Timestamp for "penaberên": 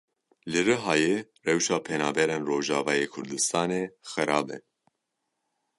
1.85-2.41